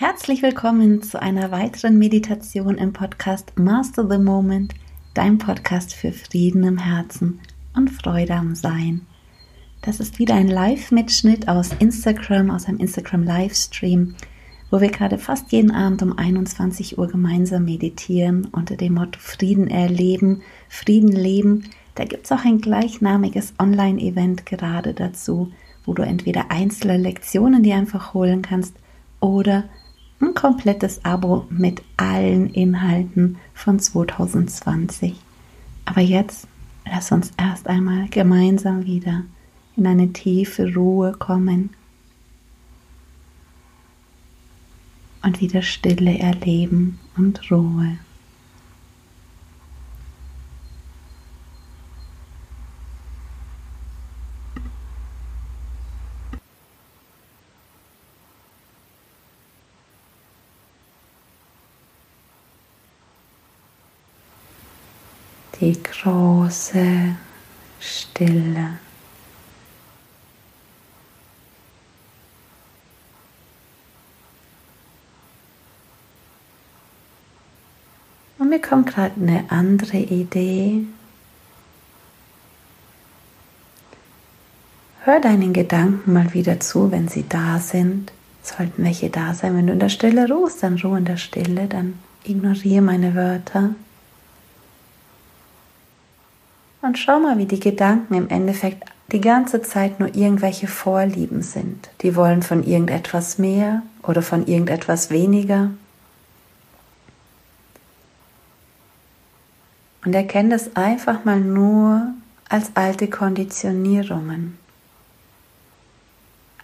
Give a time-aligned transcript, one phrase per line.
[0.00, 4.72] Herzlich willkommen zu einer weiteren Meditation im Podcast Master the Moment,
[5.12, 7.40] dein Podcast für Frieden im Herzen
[7.74, 9.00] und Freude am Sein.
[9.82, 14.14] Das ist wieder ein Live-Mitschnitt aus Instagram, aus einem Instagram-Livestream,
[14.70, 19.66] wo wir gerade fast jeden Abend um 21 Uhr gemeinsam meditieren unter dem Motto Frieden
[19.66, 21.70] erleben, Frieden leben.
[21.96, 25.50] Da gibt es auch ein gleichnamiges Online-Event gerade dazu,
[25.84, 28.76] wo du entweder einzelne Lektionen dir einfach holen kannst
[29.18, 29.64] oder
[30.20, 35.14] ein komplettes Abo mit allen Inhalten von 2020.
[35.84, 36.48] Aber jetzt
[36.84, 39.22] lass uns erst einmal gemeinsam wieder
[39.76, 41.70] in eine tiefe Ruhe kommen
[45.22, 47.98] und wieder Stille erleben und Ruhe.
[65.60, 67.16] Die große
[67.80, 68.78] Stille.
[78.38, 80.86] Und mir kommt gerade eine andere Idee.
[85.02, 88.12] Hör deinen Gedanken mal wieder zu, wenn sie da sind.
[88.42, 91.66] Sollten welche da sein, wenn du in der Stille ruhst, dann ruh in der Stille,
[91.66, 93.70] dann ignoriere meine Wörter.
[96.88, 101.90] Und schau mal, wie die Gedanken im Endeffekt die ganze Zeit nur irgendwelche Vorlieben sind.
[102.00, 105.68] Die wollen von irgendetwas mehr oder von irgendetwas weniger.
[110.02, 112.14] Und erkenne das einfach mal nur
[112.48, 114.58] als alte Konditionierungen.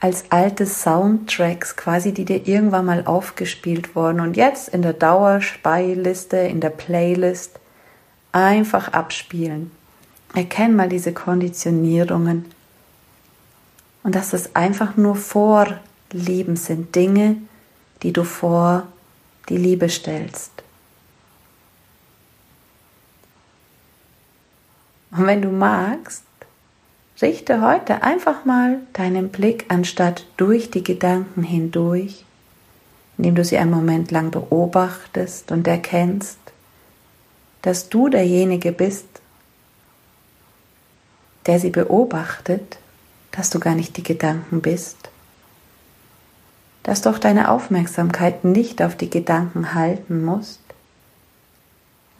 [0.00, 6.38] Als alte Soundtracks quasi, die dir irgendwann mal aufgespielt wurden und jetzt in der Dauerspeiliste,
[6.38, 7.60] in der Playlist
[8.32, 9.70] einfach abspielen.
[10.34, 12.46] Erkenn mal diese Konditionierungen
[14.02, 17.36] und dass es einfach nur Vorlieben sind, Dinge,
[18.02, 18.86] die du vor
[19.48, 20.50] die Liebe stellst.
[25.12, 26.24] Und wenn du magst,
[27.22, 32.24] richte heute einfach mal deinen Blick anstatt durch die Gedanken hindurch,
[33.16, 36.38] indem du sie einen Moment lang beobachtest und erkennst,
[37.62, 39.06] dass du derjenige bist,
[41.46, 42.78] der sie beobachtet,
[43.32, 44.96] dass du gar nicht die Gedanken bist,
[46.82, 50.60] dass du auch deine Aufmerksamkeit nicht auf die Gedanken halten musst.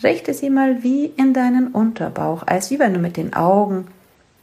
[0.03, 3.87] Richte sie mal wie in deinen Unterbauch, als wie wenn du mit den Augen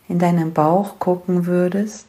[0.08, 2.08] in deinen Bauch gucken würdest.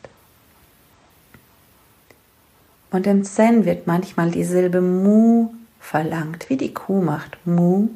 [2.90, 5.50] Und im Zen wird manchmal die Silbe Mu
[5.80, 7.38] verlangt, wie die Kuh macht.
[7.46, 7.88] Mu.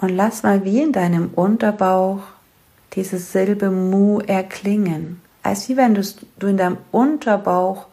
[0.00, 2.20] Und lass mal wie in deinem Unterbauch
[2.94, 7.86] diese Silbe Mu erklingen, als wie wenn du in deinem Unterbauch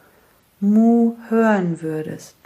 [0.61, 2.36] Mu hören würdest.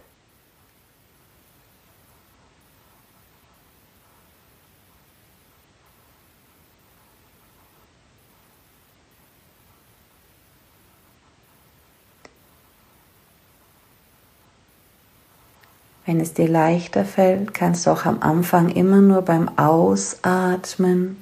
[16.06, 21.22] Wenn es dir leichter fällt, kannst du auch am Anfang immer nur beim Ausatmen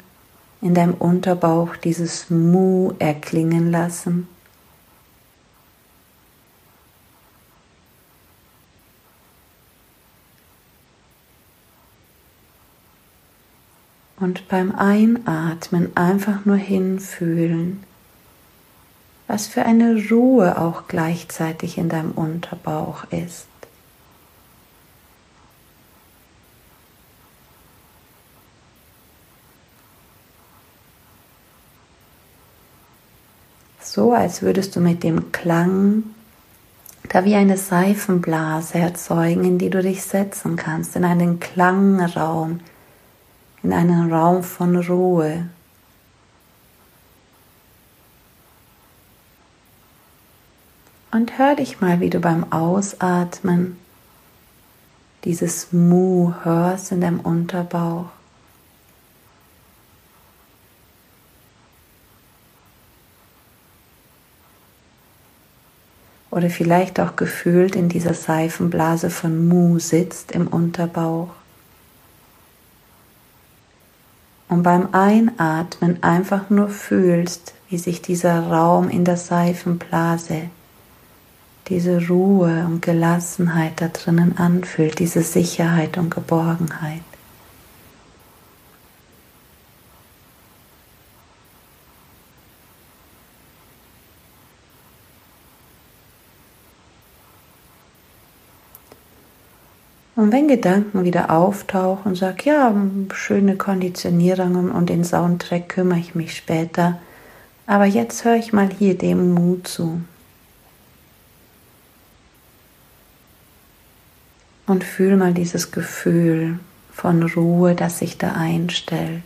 [0.62, 4.28] in deinem Unterbauch dieses Mu erklingen lassen.
[14.18, 17.84] Und beim Einatmen einfach nur hinfühlen,
[19.28, 23.48] was für eine Ruhe auch gleichzeitig in deinem Unterbauch ist.
[33.92, 36.04] So, als würdest du mit dem Klang
[37.10, 42.60] da wie eine Seifenblase erzeugen, in die du dich setzen kannst, in einen Klangraum,
[43.64, 45.50] in einen Raum von Ruhe.
[51.12, 53.78] Und hör dich mal, wie du beim Ausatmen
[55.24, 58.06] dieses Mu hörst in deinem Unterbauch.
[66.40, 71.32] Oder vielleicht auch gefühlt in dieser Seifenblase von Mu sitzt im Unterbauch.
[74.48, 80.44] Und beim Einatmen einfach nur fühlst, wie sich dieser Raum in der Seifenblase,
[81.68, 87.09] diese Ruhe und Gelassenheit da drinnen anfühlt, diese Sicherheit und Geborgenheit.
[100.20, 102.76] Und wenn Gedanken wieder auftauchen, sag ja,
[103.14, 107.00] schöne Konditionierungen und den Soundtrack kümmere ich mich später.
[107.66, 110.02] Aber jetzt höre ich mal hier dem Mut zu.
[114.68, 116.60] Und fühl mal dieses Gefühl
[116.92, 119.24] von Ruhe, das sich da einstellt.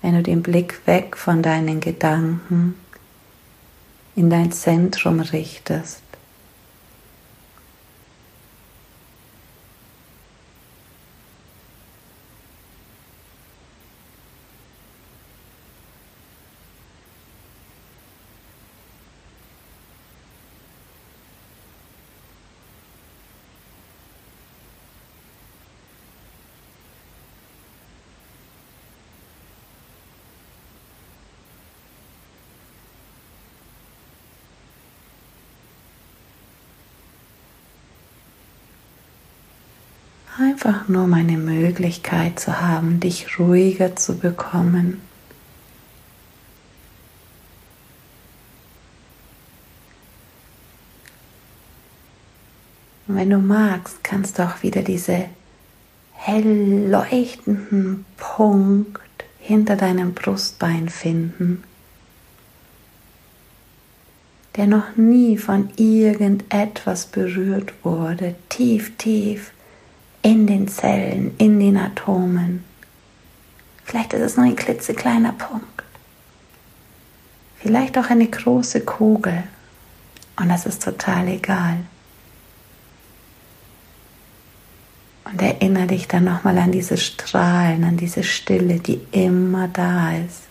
[0.00, 2.76] Wenn du den Blick weg von deinen Gedanken
[4.18, 6.07] in dein Zentrum richtest.
[40.40, 45.00] Einfach nur meine Möglichkeit zu haben, dich ruhiger zu bekommen.
[53.08, 55.24] Und wenn du magst, kannst du auch wieder diese
[56.12, 59.00] hell leuchtenden Punkt
[59.40, 61.64] hinter deinem Brustbein finden,
[64.54, 69.50] der noch nie von irgendetwas berührt wurde, tief, tief
[70.22, 72.64] in den Zellen, in den Atomen.
[73.84, 75.84] Vielleicht ist es nur ein klitzekleiner Punkt.
[77.58, 79.44] Vielleicht auch eine große Kugel.
[80.36, 81.78] Und das ist total egal.
[85.24, 90.42] Und erinnere dich dann nochmal an diese Strahlen, an diese Stille, die immer da ist.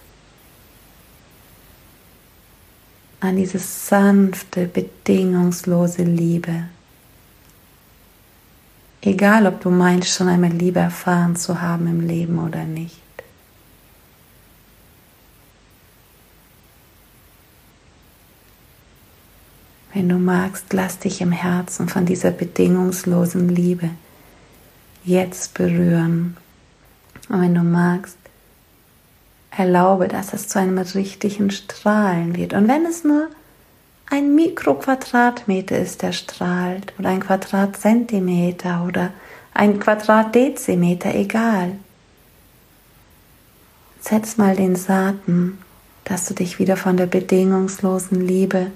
[3.19, 6.65] An diese sanfte, bedingungslose Liebe.
[9.07, 12.99] Egal, ob du meinst, schon einmal Liebe erfahren zu haben im Leben oder nicht.
[19.93, 23.91] Wenn du magst, lass dich im Herzen von dieser bedingungslosen Liebe
[25.05, 26.35] jetzt berühren.
[27.29, 28.17] Und wenn du magst,
[29.51, 32.51] erlaube, dass es zu einem richtigen Strahlen wird.
[32.51, 33.29] Und wenn es nur
[34.09, 39.11] ein Mikroquadratmeter ist, der strahlt, oder ein Quadratzentimeter oder
[39.53, 41.73] ein Quadratdezimeter, egal.
[43.99, 45.57] Setz mal den Saaten,
[46.05, 48.71] dass du dich wieder von der bedingungslosen Liebe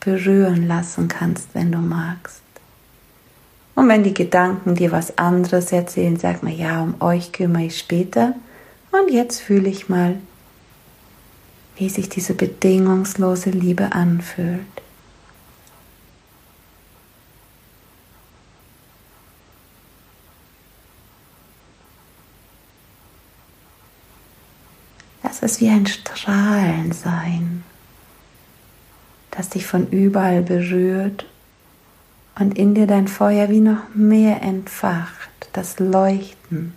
[0.00, 2.42] berühren lassen kannst, wenn du magst.
[3.74, 7.78] Und wenn die Gedanken dir was anderes erzählen, sag mal, ja, um euch kümmere ich
[7.78, 8.34] später.
[8.90, 10.16] Und jetzt fühle ich mal,
[11.82, 14.60] wie sich diese bedingungslose Liebe anfühlt.
[25.24, 27.64] Lass es wie ein Strahlen sein,
[29.32, 31.26] das dich von überall berührt
[32.38, 36.74] und in dir dein Feuer wie noch mehr entfacht, das Leuchten.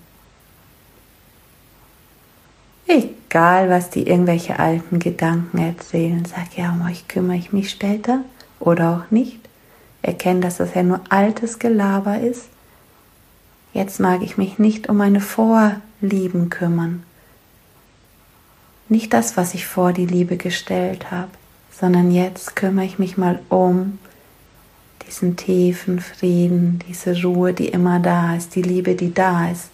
[3.27, 8.21] Egal, was die irgendwelche alten Gedanken erzählen, sag ja, um euch kümmere ich mich später
[8.59, 9.39] oder auch nicht.
[10.01, 12.45] Erkenne, dass das ja nur altes Gelaber ist.
[13.73, 17.03] Jetzt mag ich mich nicht um meine Vorlieben kümmern.
[18.87, 21.31] Nicht das, was ich vor die Liebe gestellt habe,
[21.71, 23.99] sondern jetzt kümmere ich mich mal um
[25.05, 29.71] diesen tiefen Frieden, diese Ruhe, die immer da ist, die Liebe, die da ist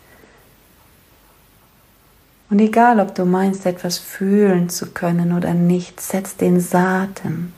[2.51, 7.53] und egal, ob du meinst, etwas fühlen zu können oder nicht, setz den Saaten,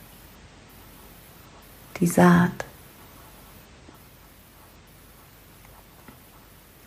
[1.99, 2.51] die Saat.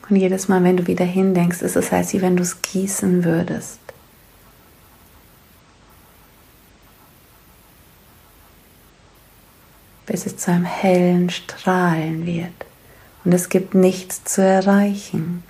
[0.09, 3.81] Und jedes Mal, wenn du wieder hindenkst, ist es, als wenn du es gießen würdest.
[10.07, 12.67] Bis es zu einem hellen Strahlen wird.
[13.25, 15.43] Und es gibt nichts zu erreichen.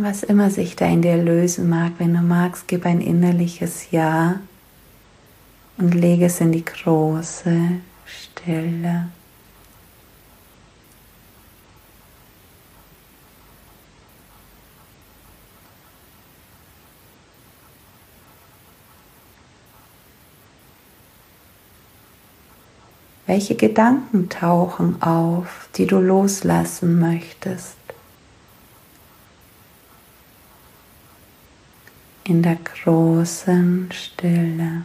[0.00, 1.92] was immer sich da in dir lösen mag.
[1.98, 4.38] Wenn du magst, gib ein innerliches Ja
[5.76, 9.08] und lege es in die große Stille.
[23.26, 27.77] Welche Gedanken tauchen auf, die du loslassen möchtest?
[32.28, 34.84] In der großen Stille.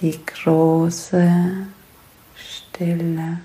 [0.00, 1.66] Die große
[2.36, 3.38] Stille.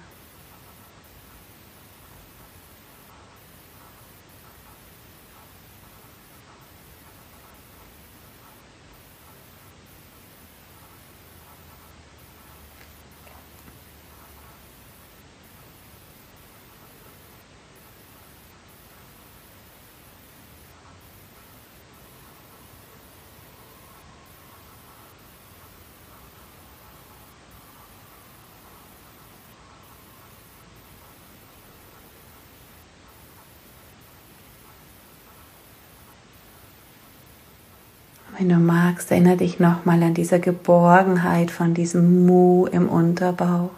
[38.42, 43.70] Wenn du magst, erinnere dich nochmal an diese Geborgenheit von diesem Mu im Unterbauch,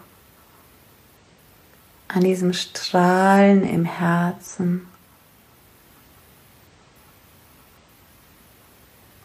[2.08, 4.86] an diesem Strahlen im Herzen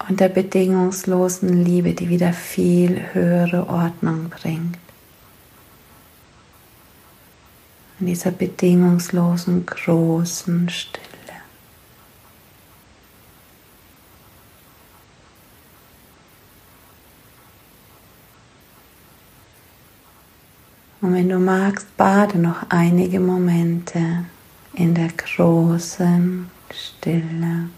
[0.10, 4.78] und der bedingungslosen Liebe, die wieder viel höhere Ordnung bringt.
[8.02, 11.09] In dieser bedingungslosen großen Stille.
[21.02, 24.26] Und wenn du magst, bade noch einige Momente
[24.74, 27.70] in der großen Stille.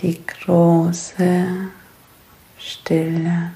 [0.00, 1.46] Die große
[2.58, 3.52] Stille.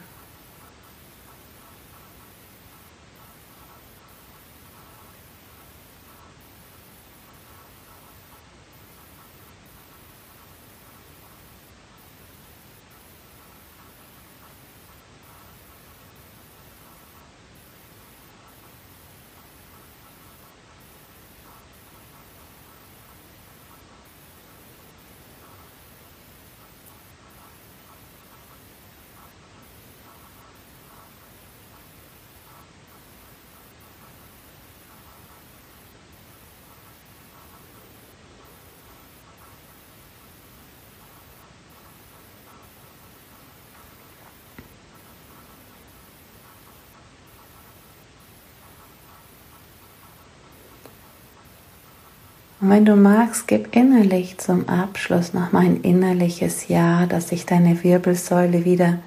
[52.63, 57.45] Und wenn du magst, gib innerlich zum Abschluss noch mal ein innerliches Ja, dass sich
[57.45, 59.01] deine Wirbelsäule wieder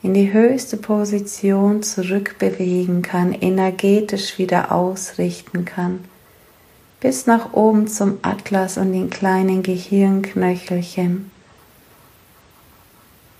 [0.00, 6.04] in die höchste Position zurückbewegen kann, energetisch wieder ausrichten kann,
[7.00, 11.32] bis nach oben zum Atlas und den kleinen Gehirnknöchelchen.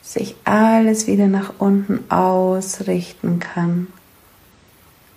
[0.02, 3.86] Sich alles wieder nach unten ausrichten kann,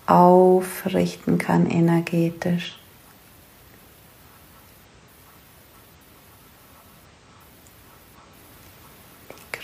[0.06, 2.81] aufrichten kann energetisch.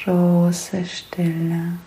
[0.07, 1.86] Große Stille.